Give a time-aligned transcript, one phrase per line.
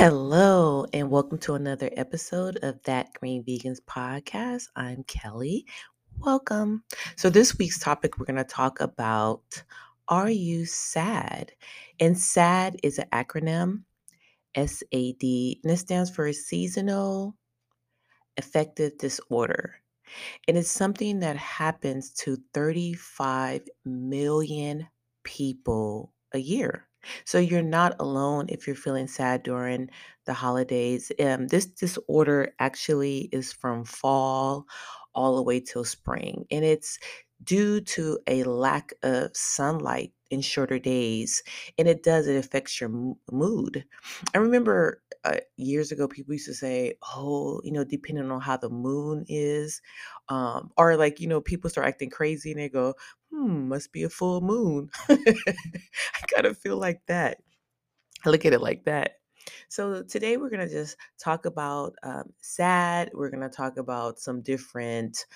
[0.00, 4.68] Hello, and welcome to another episode of That Green Vegans podcast.
[4.74, 5.66] I'm Kelly.
[6.20, 6.84] Welcome.
[7.16, 9.62] So, this week's topic, we're going to talk about
[10.08, 11.52] Are you sad?
[12.00, 13.82] And SAD is an acronym
[14.56, 17.36] SAD, and it stands for a Seasonal
[18.38, 19.82] Affective Disorder.
[20.48, 24.88] And it's something that happens to 35 million
[25.24, 26.88] people a year.
[27.24, 29.90] So you're not alone if you're feeling sad during
[30.26, 31.10] the holidays.
[31.20, 34.66] Um, this disorder actually is from fall
[35.14, 36.98] all the way till spring, and it's
[37.42, 41.42] due to a lack of sunlight in shorter days.
[41.78, 42.90] And it does, it affects your
[43.30, 43.84] mood.
[44.34, 48.56] I remember uh, years ago, people used to say, oh, you know, depending on how
[48.56, 49.82] the moon is,
[50.28, 52.94] um, or like, you know, people start acting crazy and they go,
[53.30, 54.90] hmm, must be a full moon.
[55.08, 55.16] I
[56.32, 57.38] kind of feel like that.
[58.24, 59.19] I look at it like that.
[59.68, 63.10] So today we're going to just talk about um, SAD.
[63.14, 65.26] We're going to talk about some different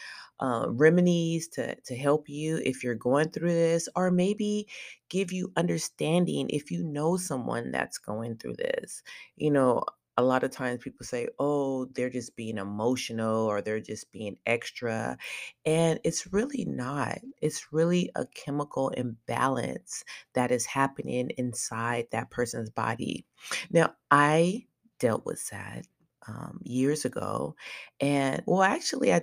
[0.40, 4.66] uh, remedies to, to help you if you're going through this, or maybe
[5.08, 9.02] give you understanding if you know someone that's going through this.
[9.36, 9.84] You know,
[10.16, 14.36] a lot of times people say, oh, they're just being emotional or they're just being
[14.46, 15.18] extra.
[15.64, 17.18] And it's really not.
[17.42, 20.04] It's really a chemical imbalance
[20.34, 23.24] that is happening inside that person's body.
[23.70, 24.66] Now, I
[24.98, 25.86] dealt with that
[26.28, 27.56] um, years ago.
[28.00, 29.22] And well, actually, I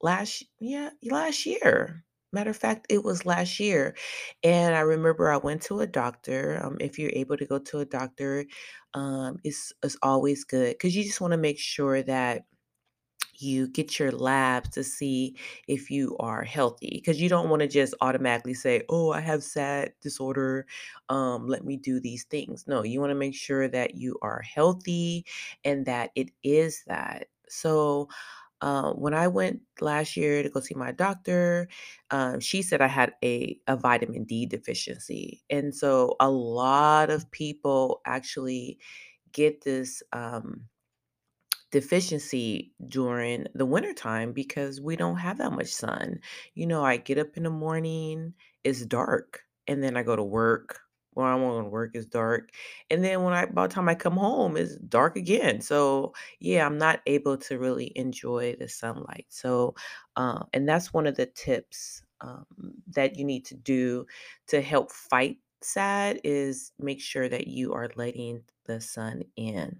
[0.00, 3.94] last yeah last year matter of fact it was last year
[4.42, 7.78] and i remember i went to a doctor um, if you're able to go to
[7.80, 8.44] a doctor
[8.94, 12.44] um, it's, it's always good because you just want to make sure that
[13.38, 17.66] you get your labs to see if you are healthy because you don't want to
[17.68, 20.66] just automatically say oh i have sad disorder
[21.08, 22.66] um, let me do these things.
[22.66, 25.24] No you want to make sure that you are healthy
[25.64, 27.28] and that it is that.
[27.48, 28.08] So
[28.62, 31.68] uh, when I went last year to go see my doctor,
[32.10, 35.44] um, she said I had a, a vitamin D deficiency.
[35.50, 38.78] And so a lot of people actually
[39.32, 40.68] get this um,
[41.70, 46.20] deficiency during the wintertime because we don't have that much sun.
[46.54, 48.34] You know, I get up in the morning,
[48.64, 50.81] it's dark, and then I go to work.
[51.14, 52.50] When I'm on work, it's dark.
[52.90, 55.60] And then when I by the time I come home, it's dark again.
[55.60, 59.26] So yeah, I'm not able to really enjoy the sunlight.
[59.28, 59.74] So
[60.16, 62.46] uh, and that's one of the tips um,
[62.88, 64.06] that you need to do
[64.48, 69.78] to help fight sad is make sure that you are letting the sun in.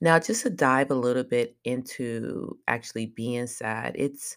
[0.00, 4.36] Now, just to dive a little bit into actually being sad, it's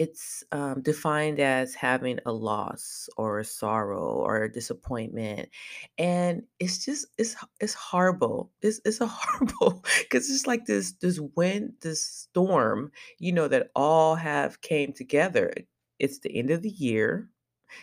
[0.00, 5.50] it's um, defined as having a loss or a sorrow or a disappointment,
[5.98, 8.52] and it's just it's it's horrible.
[8.62, 13.70] It's it's a horrible because it's like this this wind, this storm, you know, that
[13.76, 15.52] all have came together.
[16.00, 17.30] It's the end of the year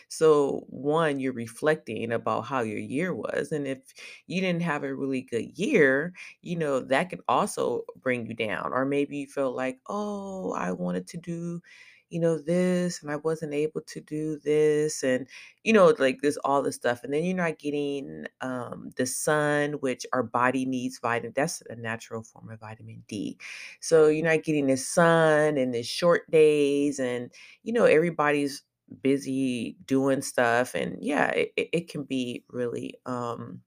[0.08, 3.52] so, one, you're reflecting about how your year was.
[3.52, 3.78] And if
[4.26, 6.12] you didn't have a really good year,
[6.42, 8.72] you know, that can also bring you down.
[8.72, 11.60] Or maybe you feel like, oh, I wanted to do,
[12.10, 15.02] you know, this and I wasn't able to do this.
[15.02, 15.28] And,
[15.64, 17.04] you know, like this, all this stuff.
[17.04, 21.32] And then you're not getting um, the sun, which our body needs vitamin.
[21.36, 23.38] That's a natural form of vitamin D.
[23.80, 26.98] So you're not getting the sun and the short days.
[26.98, 27.30] And,
[27.62, 28.62] you know, everybody's
[29.02, 33.60] busy doing stuff and yeah it, it can be really um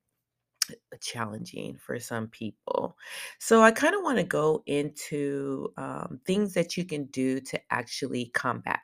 [1.02, 2.98] challenging for some people
[3.40, 7.60] so i kind of want to go into um, things that you can do to
[7.72, 8.82] actually combat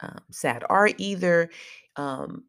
[0.00, 1.50] um, sad or either
[1.96, 2.44] um,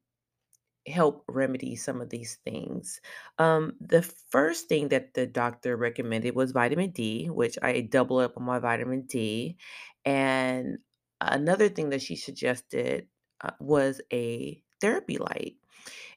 [0.88, 3.02] help remedy some of these things
[3.38, 8.34] um, the first thing that the doctor recommended was vitamin d which i double up
[8.38, 9.58] on my vitamin d
[10.06, 10.78] and
[11.22, 13.08] another thing that she suggested
[13.42, 15.56] uh, was a therapy light.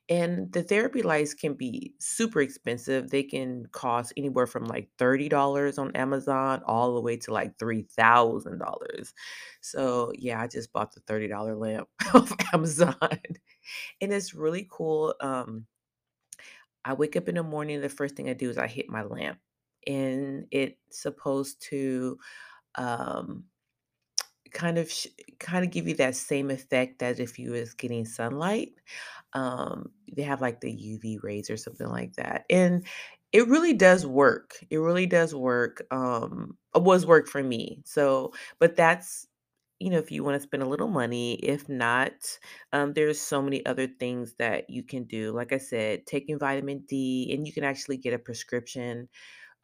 [0.09, 3.11] And the therapy lights can be super expensive.
[3.11, 9.15] They can cost anywhere from like $30 on Amazon all the way to like $3,000.
[9.61, 12.97] So, yeah, I just bought the $30 lamp off Amazon.
[14.01, 15.15] And it's really cool.
[15.21, 15.67] Um,
[16.85, 19.03] I wake up in the morning, the first thing I do is I hit my
[19.03, 19.39] lamp.
[19.87, 22.19] And it's supposed to
[22.77, 23.45] um
[24.53, 24.93] kind of
[25.39, 28.71] kind of give you that same effect as if you was getting sunlight.
[29.35, 32.87] Um, they have like the UV rays or something like that, and
[33.33, 34.57] it really does work.
[34.71, 35.83] It really does work.
[35.91, 37.83] Um, it was work for me.
[37.87, 39.27] So, but that's
[39.81, 41.35] you know, if you wanna spend a little money.
[41.37, 42.13] If not,
[42.73, 45.33] um, there's so many other things that you can do.
[45.33, 49.09] Like I said, taking vitamin D, and you can actually get a prescription,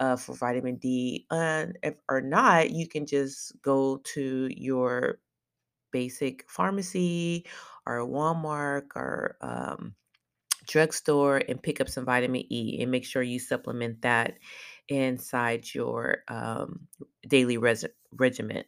[0.00, 5.20] uh, for vitamin D, and if or not, you can just go to your
[5.92, 7.46] basic pharmacy
[7.86, 9.94] or Walmart or, um,
[10.66, 14.38] drugstore and pick up some vitamin E and make sure you supplement that
[14.88, 16.86] inside your, um,
[17.28, 18.64] daily resi regimen.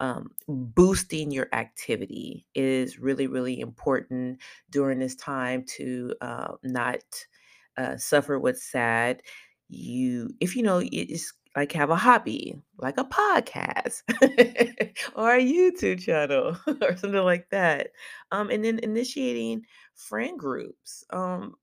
[0.00, 4.40] Um, boosting your activity is really, really important
[4.70, 7.02] during this time to, uh, not,
[7.76, 9.22] uh, suffer with SAD.
[9.70, 14.02] You if you know, it is like, have a hobby, like a podcast
[15.16, 17.90] or a YouTube channel or something like that.
[18.32, 19.64] Um, and then initiating
[19.94, 21.04] friend groups.
[21.10, 21.54] Um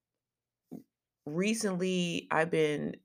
[1.25, 2.95] recently, I've been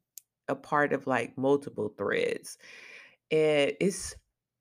[0.48, 2.58] a part of, like, multiple threads,
[3.30, 4.14] and it's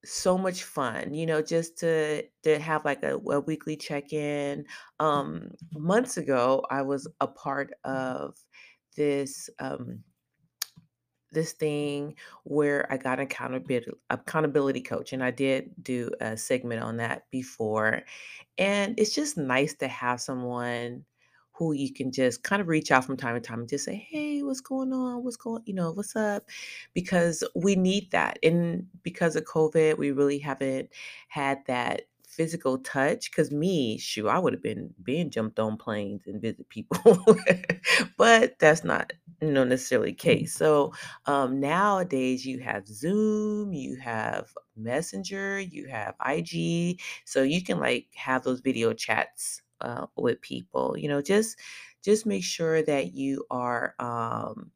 [0.05, 4.65] so much fun, you know, just to to have, like, a a weekly check-in.
[4.99, 8.37] Um, months ago, I was a part of
[8.97, 10.03] this, um
[11.31, 16.97] this thing where I got accountability accountability coach, and I did do a segment on
[16.97, 18.03] that before.
[18.57, 21.05] And it's just nice to have someone
[21.53, 23.95] who you can just kind of reach out from time to time and just say,
[24.09, 25.23] "Hey, what's going on?
[25.23, 26.43] What's going you know, what's up?"
[26.93, 28.39] Because we need that.
[28.43, 30.89] And because of COVID, we really haven't
[31.27, 33.29] had that physical touch.
[33.31, 37.25] Because me, shoot, I would have been being jumped on planes and visit people.
[38.17, 40.53] But that's not, you know, necessarily case.
[40.55, 40.93] So,
[41.25, 48.07] um, nowadays you have Zoom, you have Messenger, you have IG, so you can, like,
[48.15, 51.57] have those video chats, uh, with people, you know, just
[52.03, 54.71] just make sure that you are, um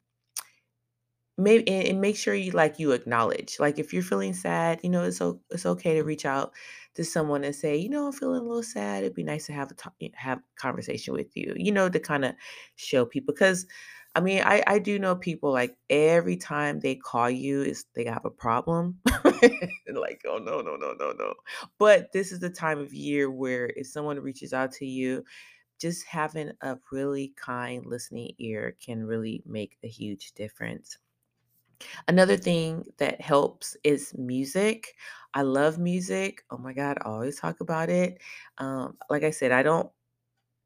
[1.38, 5.04] Maybe and make sure you, like, you acknowledge, like, if you're feeling sad, you know,
[5.04, 6.52] it's o it's okay to reach out
[6.94, 9.02] to someone and say, "You know, I'm feeling a little sad.
[9.04, 12.00] It'd be nice to have a talk have a conversation with you," you know, to
[12.00, 12.34] kinda
[12.76, 13.66] show people 'cause,
[14.16, 18.06] I mean, I I do know people, like, every time they call you is they
[18.06, 19.00] have a problem.
[19.88, 21.34] Like, "Oh, no, no, no, no, no."
[21.78, 25.24] But this is the time of year where if someone reaches out to you,
[25.80, 30.98] just having a really kind listening ear can really make a huge difference.
[32.08, 34.94] Another thing that helps is music.
[35.34, 36.44] I love music.
[36.50, 38.20] Oh my god, I always talk about it.
[38.58, 39.90] Um, like I said, I don't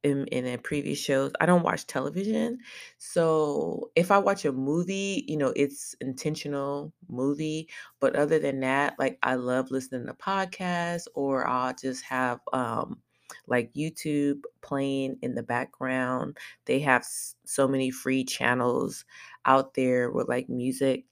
[0.02, 2.58] in in a previous shows, I don't watch television.
[2.98, 7.68] So, if I watch a movie, you know, it's intentional movie,
[8.00, 13.02] but other than that, like, I love listening to podcasts or I'll just have, um,
[13.46, 16.38] like, YouTube playing in the background.
[16.66, 19.04] They have so many free channels
[19.44, 21.06] out there with, like, music.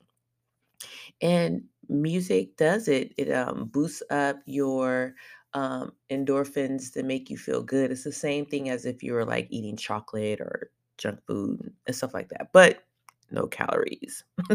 [1.20, 3.12] And music does it.
[3.16, 5.14] It, um, boosts up your,
[5.54, 7.90] um, endorphins to make you feel good.
[7.90, 11.96] It's the same thing as if you were, like, eating chocolate or junk food and
[11.96, 12.84] stuff like that, but
[13.30, 14.24] no calories.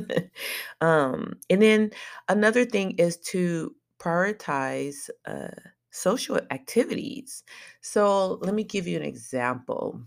[0.81, 1.92] Um, and then
[2.30, 5.48] another thing is to prioritize, uh,
[5.92, 7.44] social activities.
[7.81, 10.01] So, let me give you an example.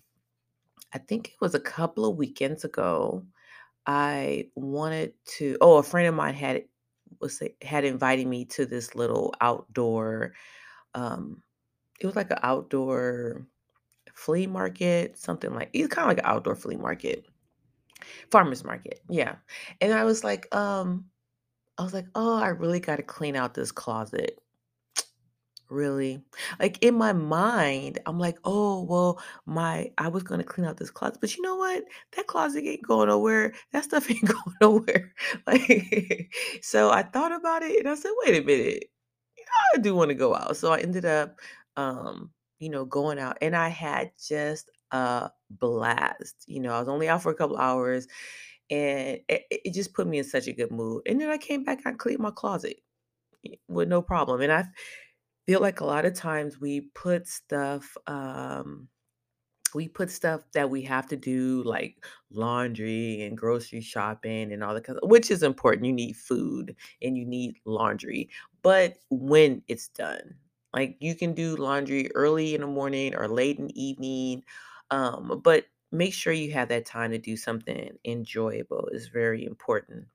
[0.92, 3.24] I think it was a couple of weekends ago,
[3.86, 6.64] I wanted to oh, a friend of mine had
[7.20, 10.34] was had invited me to this little outdoor,
[10.94, 11.42] um
[12.00, 13.46] it was like an outdoor
[14.14, 17.26] flea market, something like it's kinda like an outdoor flea market.
[18.30, 19.36] Farmer's market, yeah.
[19.80, 21.06] And I was like, um
[21.78, 24.40] I was like, "Oh, I really gotta clean out this closet."
[25.70, 26.22] Really?
[26.60, 30.90] Like, in my mind, I'm like, "Oh, well, my I was gonna clean out this
[30.92, 31.84] closet, but you know what?
[32.16, 33.54] That closet ain't going nowhere.
[33.72, 35.14] That stuff ain't going nowhere."
[35.46, 36.30] Like,
[36.62, 38.84] so I thought about it and I said, "Wait a minute.
[39.74, 41.40] I do wanna go out." So I ended up,
[41.76, 46.44] um, you know, going out and I had just a blast.
[46.46, 48.06] You know, I was only out for a couple hours
[48.70, 51.02] and it it just put me in such a good mood.
[51.06, 52.78] And then I came back, and I cleaned my closet
[53.68, 54.40] with no problem.
[54.42, 54.66] And I
[55.46, 58.88] feel like a lot of times we put stuff, um
[59.76, 64.74] we put stuff that we have to do, like laundry and grocery shopping and all
[64.74, 65.86] that kind of which is important.
[65.86, 68.30] You need food and you need laundry,
[68.62, 70.36] but when it's done.
[70.74, 74.42] Like, you can do laundry early in the morning or late in the evening,
[74.90, 80.06] um, but make sure you have that time to do something enjoyable, it's very important.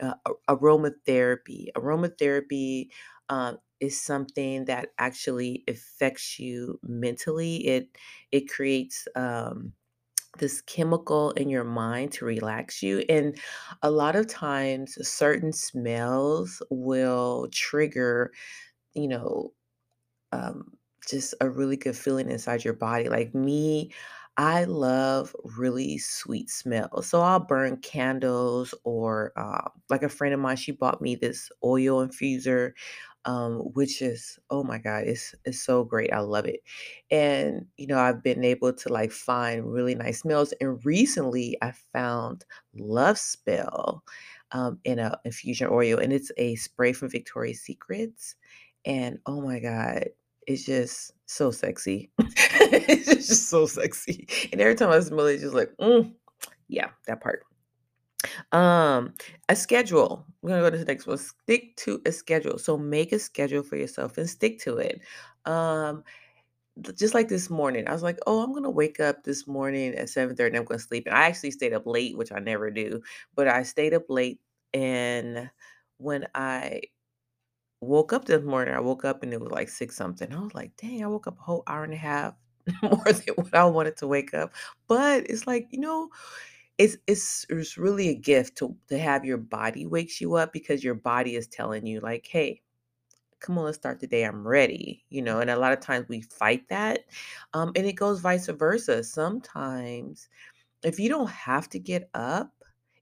[0.00, 0.14] Uh,
[0.48, 1.68] aromatherapy.
[1.76, 2.88] Aromatherapy,
[3.28, 7.66] uh, is something that actually affects you mentally.
[7.66, 7.98] It
[8.32, 9.72] it creates, um,
[10.38, 13.38] this chemical in your mind to relax you, and
[13.82, 18.32] a lot of times, certain smells will trigger,
[18.94, 19.52] you know
[20.32, 20.76] um,
[21.08, 23.08] just a really good feeling inside your body.
[23.08, 23.92] Like me,
[24.36, 27.06] I love really sweet smells.
[27.08, 31.50] So I'll burn candles or uh, like a friend of mine, she bought me this
[31.64, 32.72] oil infuser,
[33.28, 36.14] um, which is, oh my God, it's, it's so great.
[36.14, 36.60] I love it.
[37.10, 40.54] And, you know, I've been able to like find really nice smells.
[40.62, 44.02] And recently I found Love Spell
[44.52, 48.34] um, in a infusion oil, and it's a spray from Victoria's Secrets.
[48.86, 50.06] And oh my God,
[50.46, 52.10] it's just so sexy.
[52.70, 54.26] It's just so sexy.
[54.52, 56.12] And every time I smell it, it's just like, mm,
[56.68, 57.44] yeah, that part.
[58.52, 59.14] Um,
[59.48, 60.24] a schedule.
[60.42, 61.18] We're gonna go to the next one.
[61.18, 62.58] Stick to a schedule.
[62.58, 65.00] So make a schedule for yourself and stick to it.
[65.44, 66.04] Um,
[66.96, 70.10] just like this morning, I was like, oh, I'm gonna wake up this morning at
[70.10, 71.06] 7:30 and I'm gonna sleep.
[71.06, 73.02] And I actually stayed up late, which I never do,
[73.34, 74.40] but I stayed up late
[74.74, 75.50] and
[75.98, 76.82] when I
[77.80, 80.32] woke up this morning, I woke up and it was like 6 something.
[80.32, 82.34] I was like, "Dang, I woke up a whole hour and a half
[82.82, 84.52] more than what I wanted to wake up."
[84.88, 86.10] But it's like, you know,
[86.78, 90.84] it's it's it's really a gift to to have your body wakes you up because
[90.84, 92.62] your body is telling you like, "Hey,
[93.40, 94.24] come on, let's start the day.
[94.24, 97.00] I'm ready." You know, and a lot of times we fight that.
[97.54, 99.04] Um, and it goes vice versa.
[99.04, 100.28] Sometimes
[100.84, 102.52] if you don't have to get up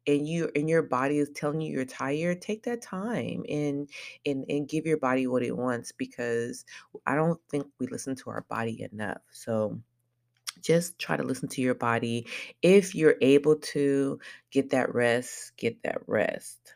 [0.07, 3.91] and you and your body is telling you you're tired, take that time and
[4.27, 6.65] and and give your body what it wants because
[7.07, 9.23] I don't think we listen to our body enough.
[9.33, 9.81] So
[10.61, 12.27] just try to listen to your body.
[12.63, 14.19] If you're able to
[14.51, 16.75] get that rest, get that rest.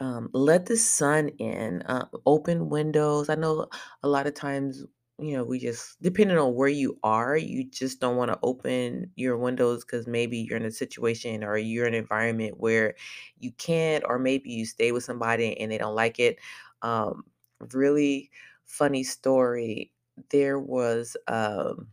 [0.00, 3.28] Um, let the sun in, uh, open windows.
[3.28, 3.66] I know
[4.02, 4.84] a lot of times,
[5.18, 9.10] you know, we just, depending on where you are, you just don't want to open
[9.16, 12.94] your windows because maybe you're in a situation or you're in an environment where
[13.40, 16.38] you can't, or maybe you stay with somebody and they don't like it.
[16.82, 17.24] Um,
[17.72, 18.30] really
[18.66, 19.90] funny story.
[20.30, 21.88] There was, um,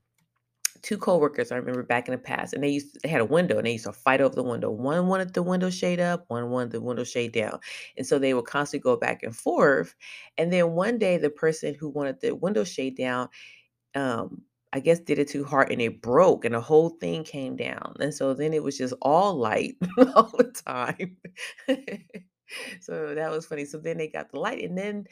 [0.81, 3.57] two coworkers I remember back in the past, and they used they had a window
[3.57, 4.69] and they used to fight over the window.
[4.71, 7.59] One wanted the window shade up, one wanted the window shade down.
[7.97, 9.95] And so they would constantly go back and forth.
[10.37, 13.29] And then one day the person who wanted the window shade down,
[13.95, 14.41] um,
[14.73, 17.95] I guess did it too hard and it broke and the whole thing came down.
[17.99, 19.75] And so then it was just all light
[20.15, 21.17] all the time.
[22.81, 23.65] so that was funny.
[23.65, 25.05] So then they got the light and then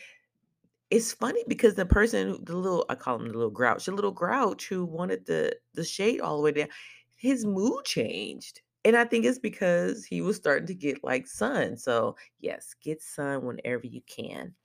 [0.93, 4.11] it's funny because the person the little I call him the little grouch, the little
[4.11, 6.67] grouch who wanted the the shade all the way down,
[7.15, 8.61] his mood changed.
[8.85, 11.77] And I think it's because he was starting to get like sun.
[11.77, 14.55] So, yes, get sun whenever you can.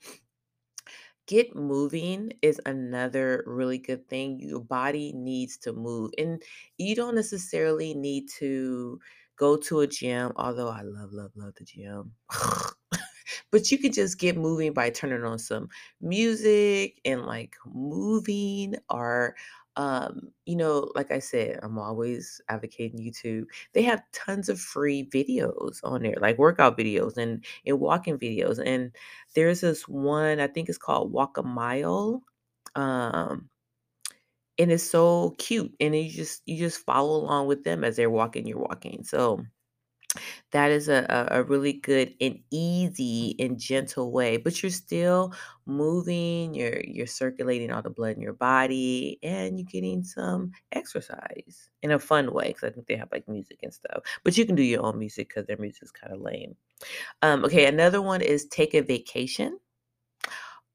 [1.26, 4.40] Get moving is another really good thing.
[4.40, 6.10] Your body needs to move.
[6.18, 6.42] And
[6.78, 8.98] you don't necessarily need to
[9.36, 12.14] go to a gym, although I love, love, love the gym.
[13.50, 15.68] But you can just get moving by turning on some
[16.00, 19.34] music and like moving or
[19.76, 23.44] um you know like i said i'm always advocating youtube.
[23.74, 28.58] They have tons of free videos on there like workout videos and and walking videos
[28.64, 28.90] and
[29.34, 32.22] there's this one i think it's called walk a mile
[32.74, 33.48] um
[34.58, 38.10] and it's so cute and you just you just follow along with them as they're
[38.10, 39.40] walking you're walking so
[40.50, 45.34] that is a, a, really good and easy and gentle way, but you're still
[45.66, 51.70] moving, you're you're circulating all the blood in your body, and you're getting some exercise
[51.82, 52.48] in a fun way.
[52.48, 54.02] Because I think they have like music and stuff.
[54.24, 56.56] But you can do your own music because their music is kind of lame.
[57.22, 59.58] Um, okay, another one is take a vacation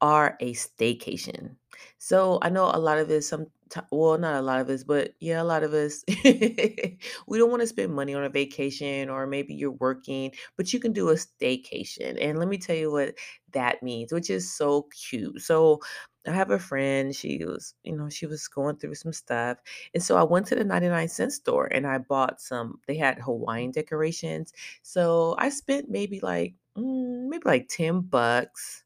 [0.02, 1.56] or a staycation.
[1.98, 3.48] So I know a lot of us some
[3.92, 7.62] well, not a lot of us, but yeah, a lot of us, we don't want
[7.62, 11.14] to spend money on a vacation or maybe you're working, but you can do a
[11.16, 12.18] staycation.
[12.22, 13.16] And let me tell you what
[13.52, 15.42] that means, which is so cute.
[15.42, 15.80] So
[16.28, 19.58] I have a friend, she was, you know, she was going through some stuff.
[19.94, 23.20] And so I went to the 99 cent store and I bought some, they had
[23.20, 24.54] Hawaiian decorations.
[24.84, 28.84] So I spent maybe like, mm, maybe like 10 bucks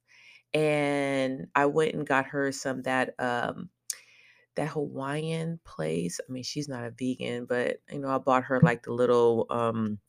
[0.54, 3.70] and I went and got her some that um
[4.58, 6.20] that Hawaiian place.
[6.28, 9.48] I mean, she's not a vegan, but you know, I bought her like the little
[9.52, 10.00] um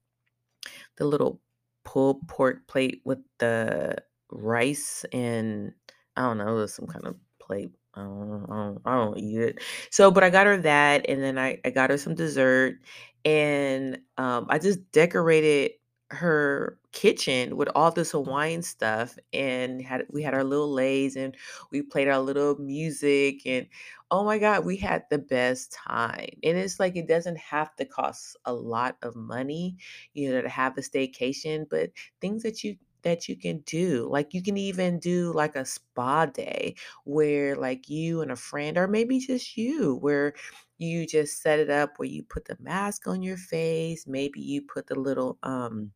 [0.97, 1.41] the little
[1.85, 3.97] pulled pork plate with the
[4.31, 5.73] rice and
[6.17, 7.71] I don't know, it was some kind of plate.
[7.95, 9.63] I don't, I don't, I don't eat it.
[9.91, 12.77] So, but I got her that, and then I, I got her some dessert,
[13.25, 15.73] and um, I just decorated
[16.11, 21.37] her kitchen with all this Hawaiian stuff, and had we had our little leis and
[21.71, 23.67] we played our little music, and
[24.11, 26.31] oh my God, we had the best time.
[26.43, 29.77] And it's like it doesn't have to cost a lot of money,
[30.15, 34.09] you know, to have a staycation, but things that you that you can do.
[34.11, 36.75] Like you can even do like a spa day
[37.05, 40.35] where like you and a friend or maybe just you where
[40.79, 44.63] you just set it up where you put the mask on your face, maybe you
[44.63, 45.93] put the little um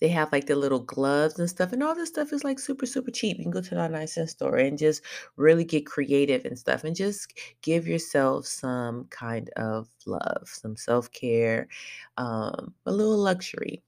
[0.00, 2.86] they have like the little gloves and stuff, and all this stuff is like super,
[2.86, 3.38] super cheap.
[3.38, 5.02] You can go to the nice cent store and just
[5.36, 11.10] really get creative and stuff and just give yourself some kind of love, some self
[11.12, 11.68] care,
[12.18, 13.82] um, a little luxury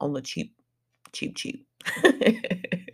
[0.00, 0.54] on the cheap
[1.12, 1.66] cheap, cheap.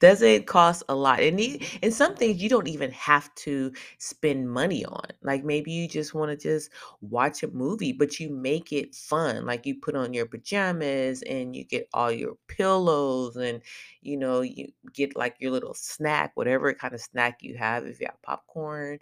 [0.00, 1.20] Doesn't cost a lot.
[1.20, 5.06] And, the, and some things you don't even have to spend money on.
[5.22, 9.46] Like maybe you just want to just watch a movie, but you make it fun.
[9.46, 13.62] Like you put on your pajamas and you get all your pillows and,
[14.02, 17.84] you know, you get like your little snack, whatever kind of snack you have.
[17.86, 18.98] If you have popcorn,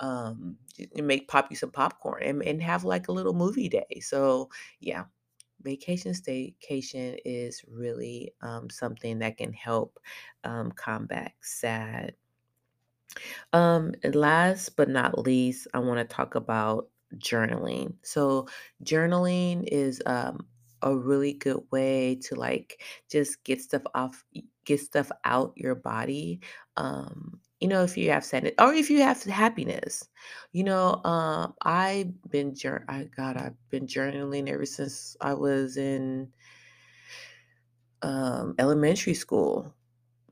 [0.00, 0.56] um,
[0.94, 4.00] make pop you some popcorn and, and have like a little movie day.
[4.00, 4.48] So,
[4.80, 5.04] yeah,
[5.62, 9.98] vacation staycation is really um, something that can help
[10.44, 12.14] um, combat sad.
[13.52, 17.94] Um, and last but not least, I want to talk about journaling.
[18.02, 18.46] So,
[18.84, 20.46] journaling is um,
[20.82, 24.24] a really good way to like just get stuff off,
[24.64, 26.40] get stuff out your body.
[26.76, 30.08] Um, you know, if you have sadness or if you have happiness,
[30.52, 35.76] you know, um, I've been jour- I God, I've been journaling ever since I was
[35.76, 36.32] in
[38.02, 39.74] um, elementary school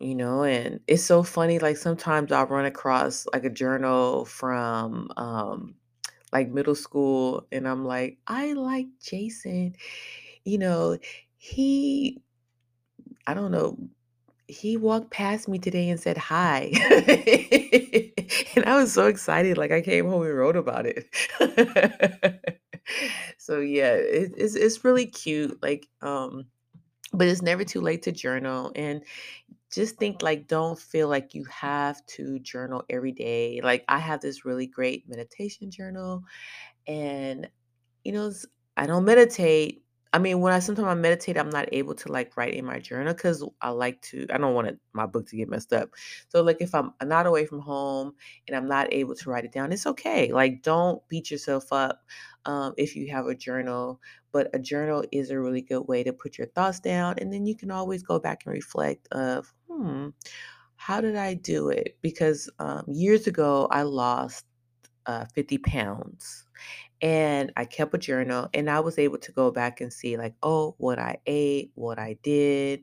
[0.00, 5.11] you know and it's so funny like sometimes i'll run across like a journal from
[5.18, 5.75] um
[6.33, 9.75] like middle school and i'm like i like jason
[10.45, 10.99] you know
[11.38, 12.23] he
[13.26, 13.76] i don't know
[14.49, 16.71] he walked past me today and said hi
[18.57, 21.07] and i was so excited like i came home and wrote about it
[23.38, 26.45] so yeah it, it's, it's really cute like um
[27.12, 29.03] but it's never too late to journal and
[29.73, 34.20] just think like don't feel like you have to journal every day like i have
[34.20, 36.23] this really great meditation journal
[36.87, 37.49] and
[38.05, 38.33] you know,
[38.77, 39.83] I don't meditate.
[40.16, 42.79] I mean, when I sometimes I meditate, I'm not able to like write in my
[42.79, 44.26] journal because I like to.
[44.33, 45.90] I don't want it, my book to get messed up.
[46.31, 48.14] So, like, if I'm not away from home
[48.48, 50.33] and I'm not able to write it down, it's okay.
[50.33, 52.00] Like, don't beat yourself up
[52.46, 54.00] um, if you have a journal.
[54.33, 57.44] But a journal is a really good way to put your thoughts down, and then
[57.44, 59.09] you can always go back and reflect.
[59.12, 60.09] Of, hmm,
[60.76, 61.98] how did I do it?
[62.00, 64.46] Because um, years ago, I lost
[65.05, 66.46] uh, 50 pounds
[67.00, 70.35] and I kept a journal and I was able to go back and see like,
[70.42, 72.82] oh, what I ate, what I did,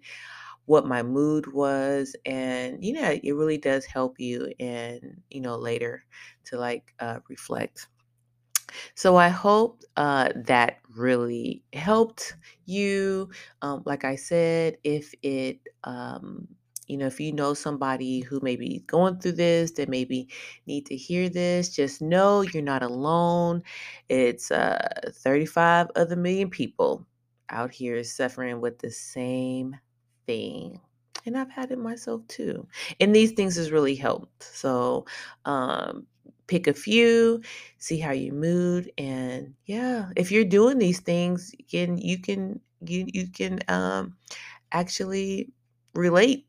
[0.65, 2.15] what my mood was.
[2.25, 6.03] And, you know, it really does help you and, you know, later
[6.45, 7.87] to like uh, reflect.
[8.95, 13.29] So I hope uh, that really helped you.
[13.61, 16.47] Um, like I said, if it, um,
[16.93, 20.27] you know, if you know somebody who may be going through this, that maybe
[20.67, 23.63] need to hear this, just know you're not alone.
[24.09, 27.07] It's uh, 35 other million people
[27.49, 29.75] out here suffering with the same
[30.27, 30.79] thing.
[31.25, 32.67] And I've had it myself too.
[32.99, 34.43] And these things has really helped.
[34.43, 35.05] So
[35.45, 36.05] um,
[36.45, 37.41] pick a few
[37.79, 42.59] see how you mood and yeah if you're doing these things you can you can
[42.85, 44.13] you, you can um
[44.73, 45.49] actually
[45.93, 46.45] relate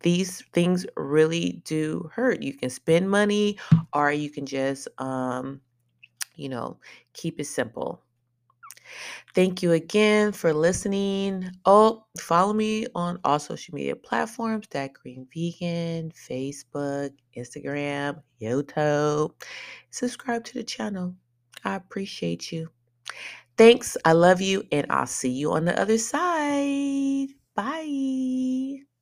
[0.00, 3.58] these things really do hurt you can spend money
[3.92, 5.60] or you can just um
[6.36, 6.78] you know
[7.12, 8.04] keep it simple
[9.34, 11.50] Thank you again for listening.
[11.64, 19.32] Oh, follow me on all social media platforms that Green Vegan, Facebook, Instagram, YouTube.
[19.90, 21.14] Subscribe to the channel.
[21.64, 22.68] I appreciate you.
[23.56, 23.96] Thanks.
[24.04, 27.28] I love you, and I'll see you on the other side.
[27.54, 28.93] Bye.